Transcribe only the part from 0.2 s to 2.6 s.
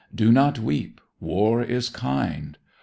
not weep, War is kind.